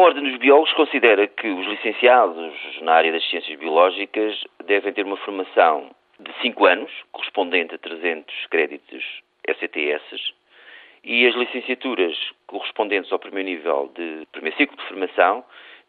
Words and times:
Ordem 0.00 0.22
dos 0.22 0.38
Biólogos 0.38 0.72
considera 0.72 1.26
que 1.26 1.46
os 1.46 1.66
licenciados 1.66 2.54
na 2.80 2.94
área 2.94 3.12
das 3.12 3.22
ciências 3.28 3.58
biológicas 3.58 4.42
devem 4.64 4.94
ter 4.94 5.04
uma 5.04 5.18
formação 5.18 5.90
de 6.18 6.32
5 6.40 6.64
anos, 6.64 6.90
correspondente 7.12 7.74
a 7.74 7.78
300 7.78 8.46
créditos 8.46 9.04
SCTS, 9.46 10.32
e 11.04 11.26
as 11.26 11.34
licenciaturas 11.34 12.16
correspondentes 12.46 13.12
ao 13.12 13.18
primeiro 13.18 13.50
nível 13.50 13.92
de 13.94 14.26
primeiro 14.32 14.56
ciclo 14.56 14.74
de 14.78 14.88
formação 14.88 15.44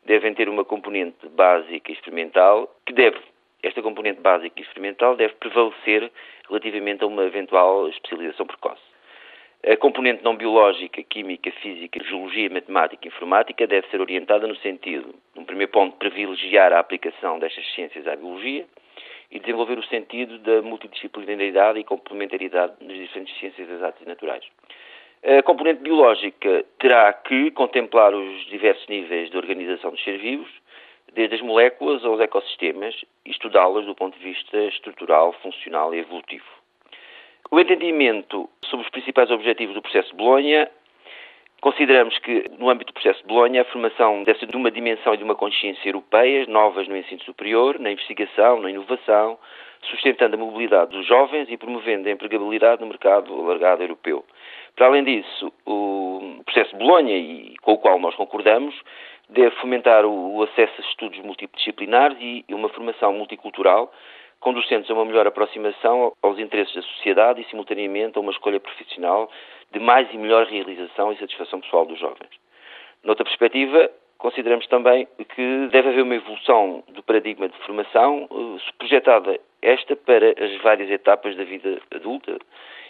devem 0.05 0.33
ter 0.33 0.49
uma 0.49 0.65
componente 0.65 1.29
básica 1.29 1.89
e 1.89 1.95
experimental 1.95 2.69
que 2.85 2.91
deve, 2.91 3.17
esta 3.63 3.81
componente 3.81 4.19
básica 4.19 4.59
e 4.59 4.63
experimental 4.63 5.15
deve 5.15 5.35
prevalecer 5.35 6.11
relativamente 6.49 7.01
a 7.01 7.07
uma 7.07 7.23
eventual 7.23 7.87
especialização 7.87 8.45
precoce. 8.45 8.90
A 9.63 9.77
componente 9.77 10.23
não 10.23 10.35
biológica, 10.35 11.03
química, 11.03 11.51
física, 11.61 12.03
geologia, 12.03 12.49
matemática 12.49 13.05
e 13.05 13.09
informática 13.09 13.67
deve 13.67 13.87
ser 13.89 14.01
orientada 14.01 14.47
no 14.47 14.55
sentido, 14.55 15.13
no 15.35 15.45
primeiro 15.45 15.71
ponto, 15.71 15.97
privilegiar 15.97 16.73
a 16.73 16.79
aplicação 16.79 17.37
destas 17.37 17.63
ciências 17.75 18.07
à 18.07 18.15
biologia 18.15 18.65
e 19.29 19.39
desenvolver 19.39 19.77
o 19.77 19.83
sentido 19.83 20.39
da 20.39 20.63
multidisciplinaridade 20.63 21.77
e 21.77 21.83
complementaridade 21.83 22.73
nas 22.81 22.97
diferentes 22.97 23.37
ciências 23.37 23.67
das 23.67 23.83
artes 23.83 24.07
naturais. 24.07 24.43
A 25.23 25.43
componente 25.43 25.83
biológica 25.83 26.65
terá 26.79 27.13
que 27.13 27.51
contemplar 27.51 28.15
os 28.15 28.45
diversos 28.47 28.87
níveis 28.87 29.29
de 29.29 29.37
organização 29.37 29.91
dos 29.91 30.03
seres 30.03 30.21
vivos, 30.21 30.49
desde 31.13 31.35
as 31.35 31.41
moléculas 31.41 32.03
aos 32.03 32.19
ecossistemas, 32.19 32.95
e 33.23 33.29
estudá-las 33.29 33.85
do 33.85 33.93
ponto 33.93 34.17
de 34.17 34.23
vista 34.23 34.57
estrutural, 34.57 35.33
funcional 35.33 35.93
e 35.93 35.99
evolutivo. 35.99 36.60
O 37.51 37.59
entendimento 37.59 38.49
sobre 38.65 38.85
os 38.85 38.91
principais 38.91 39.29
objetivos 39.29 39.75
do 39.75 39.81
processo 39.81 40.09
de 40.09 40.15
Bolonha 40.15 40.71
Consideramos 41.61 42.17
que, 42.17 42.49
no 42.57 42.71
âmbito 42.71 42.91
do 42.91 42.95
processo 42.95 43.21
de 43.21 43.27
Bolonha, 43.27 43.61
a 43.61 43.65
formação 43.65 44.23
deve 44.23 44.39
ser 44.39 44.47
de 44.47 44.57
uma 44.57 44.71
dimensão 44.71 45.13
e 45.13 45.17
de 45.17 45.23
uma 45.23 45.35
consciência 45.35 45.87
europeias, 45.87 46.47
novas 46.47 46.87
no 46.87 46.97
ensino 46.97 47.21
superior, 47.21 47.77
na 47.77 47.91
investigação, 47.91 48.59
na 48.59 48.71
inovação, 48.71 49.37
sustentando 49.83 50.35
a 50.35 50.39
mobilidade 50.39 50.89
dos 50.89 51.05
jovens 51.05 51.47
e 51.51 51.57
promovendo 51.57 52.09
a 52.09 52.11
empregabilidade 52.11 52.81
no 52.81 52.87
mercado 52.87 53.31
alargado 53.31 53.83
europeu. 53.83 54.25
Para 54.75 54.87
além 54.87 55.03
disso, 55.03 55.53
o 55.63 56.41
processo 56.45 56.71
de 56.71 56.83
Bolonha, 56.83 57.15
e 57.15 57.53
com 57.61 57.73
o 57.73 57.77
qual 57.77 57.99
nós 57.99 58.15
concordamos, 58.15 58.73
deve 59.29 59.55
fomentar 59.57 60.03
o 60.03 60.41
acesso 60.41 60.73
a 60.79 60.89
estudos 60.89 61.19
multidisciplinares 61.19 62.17
e 62.19 62.43
uma 62.55 62.69
formação 62.69 63.13
multicultural, 63.13 63.93
conducentes 64.41 64.89
a 64.89 64.93
uma 64.93 65.05
melhor 65.05 65.25
aproximação 65.27 66.13
aos 66.21 66.37
interesses 66.39 66.75
da 66.75 66.81
sociedade 66.81 67.41
e, 67.41 67.45
simultaneamente, 67.45 68.17
a 68.17 68.21
uma 68.21 68.31
escolha 68.31 68.59
profissional 68.59 69.31
de 69.71 69.79
mais 69.79 70.11
e 70.13 70.17
melhor 70.17 70.45
realização 70.47 71.13
e 71.13 71.17
satisfação 71.17 71.61
pessoal 71.61 71.85
dos 71.85 71.99
jovens. 71.99 72.29
Noutra 73.03 73.23
perspectiva, 73.23 73.89
consideramos 74.17 74.67
também 74.67 75.07
que 75.35 75.67
deve 75.71 75.89
haver 75.89 76.03
uma 76.03 76.15
evolução 76.15 76.83
do 76.89 77.01
paradigma 77.03 77.47
de 77.47 77.57
formação, 77.59 78.27
eh, 78.29 78.71
projetada 78.77 79.39
esta 79.61 79.95
para 79.95 80.31
as 80.31 80.61
várias 80.61 80.89
etapas 80.89 81.35
da 81.35 81.43
vida 81.43 81.79
adulta 81.93 82.37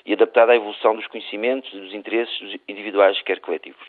e 0.06 0.14
adaptada 0.14 0.54
à 0.54 0.56
evolução 0.56 0.96
dos 0.96 1.06
conhecimentos 1.08 1.72
dos 1.72 1.94
interesses 1.94 2.60
individuais, 2.68 3.22
quer 3.22 3.40
coletivos. 3.40 3.86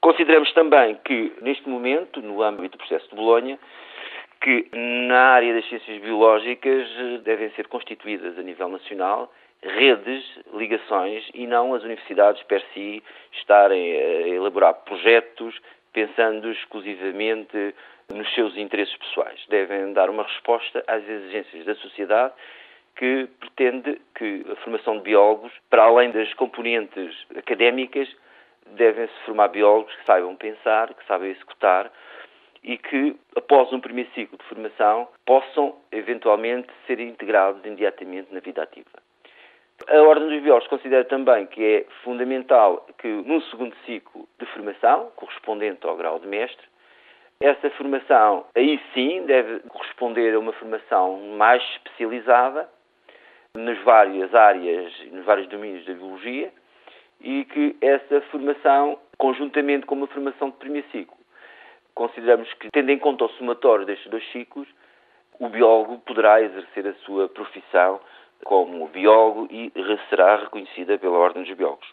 Consideramos 0.00 0.52
também 0.52 0.96
que, 1.04 1.32
neste 1.42 1.68
momento, 1.68 2.22
no 2.22 2.42
âmbito 2.42 2.76
do 2.76 2.78
processo 2.78 3.08
de 3.10 3.16
Bolonha, 3.16 3.58
que 4.40 4.68
na 4.72 5.32
área 5.34 5.54
das 5.54 5.68
ciências 5.68 6.00
biológicas 6.00 6.88
eh, 6.96 7.18
devem 7.24 7.50
ser 7.50 7.66
constituídas 7.68 8.38
a 8.38 8.42
nível 8.42 8.68
nacional 8.68 9.32
redes, 9.62 10.24
ligações 10.54 11.28
e 11.34 11.46
não 11.46 11.74
as 11.74 11.82
universidades 11.82 12.42
per 12.44 12.62
si 12.72 13.02
estarem 13.32 13.92
a 13.96 14.28
elaborar 14.28 14.74
projetos 14.84 15.58
pensando 15.92 16.50
exclusivamente 16.52 17.74
nos 18.12 18.32
seus 18.34 18.56
interesses 18.56 18.96
pessoais. 18.96 19.40
Devem 19.48 19.92
dar 19.92 20.10
uma 20.10 20.22
resposta 20.22 20.82
às 20.86 21.06
exigências 21.08 21.64
da 21.64 21.74
sociedade 21.76 22.34
que 22.96 23.28
pretende 23.38 24.00
que 24.14 24.44
a 24.50 24.56
formação 24.56 24.96
de 24.98 25.04
biólogos, 25.04 25.52
para 25.70 25.84
além 25.84 26.10
das 26.10 26.32
componentes 26.34 27.14
académicas, 27.36 28.08
devem-se 28.66 29.14
formar 29.24 29.48
biólogos 29.48 29.94
que 29.94 30.04
saibam 30.04 30.34
pensar, 30.36 30.92
que 30.94 31.06
saibam 31.06 31.28
executar 31.28 31.90
e 32.62 32.76
que, 32.76 33.16
após 33.36 33.72
um 33.72 33.80
primeiro 33.80 34.10
ciclo 34.12 34.38
de 34.38 34.44
formação, 34.44 35.08
possam 35.24 35.76
eventualmente 35.92 36.68
ser 36.86 37.00
integrados 37.00 37.64
imediatamente 37.64 38.32
na 38.32 38.40
vida 38.40 38.62
ativa. 38.62 38.90
A 39.86 40.02
Ordem 40.02 40.28
dos 40.28 40.42
Biólogos 40.42 40.68
considera 40.68 41.04
também 41.04 41.46
que 41.46 41.64
é 41.64 41.86
fundamental 42.02 42.86
que, 42.98 43.06
num 43.06 43.40
segundo 43.42 43.74
ciclo 43.86 44.28
de 44.38 44.46
formação, 44.46 45.10
correspondente 45.14 45.86
ao 45.86 45.96
grau 45.96 46.18
de 46.18 46.26
mestre, 46.26 46.66
essa 47.40 47.70
formação, 47.70 48.46
aí 48.56 48.80
sim, 48.92 49.24
deve 49.24 49.60
corresponder 49.68 50.34
a 50.34 50.38
uma 50.40 50.52
formação 50.52 51.20
mais 51.36 51.62
especializada 51.74 52.68
nas 53.54 53.78
várias 53.84 54.34
áreas 54.34 54.92
nos 55.12 55.24
vários 55.24 55.46
domínios 55.48 55.86
da 55.86 55.94
biologia 55.94 56.52
e 57.20 57.44
que 57.44 57.76
essa 57.80 58.20
formação, 58.32 58.98
conjuntamente 59.16 59.86
com 59.86 59.94
uma 59.94 60.06
formação 60.08 60.50
de 60.50 60.56
primeiro 60.56 60.88
ciclo, 60.90 61.16
consideramos 61.98 62.50
que, 62.54 62.70
tendo 62.70 62.90
em 62.90 62.98
conta 62.98 63.24
o 63.24 63.28
somatório 63.30 63.84
destes 63.84 64.08
dois 64.08 64.24
ciclos, 64.30 64.68
o 65.40 65.48
biólogo 65.48 65.98
poderá 65.98 66.40
exercer 66.40 66.86
a 66.86 66.94
sua 67.04 67.28
profissão 67.28 68.00
como 68.44 68.86
biólogo 68.86 69.48
e 69.50 69.72
será 70.08 70.36
reconhecida 70.36 70.96
pela 70.96 71.18
Ordem 71.18 71.42
dos 71.42 71.56
Biólogos. 71.56 71.88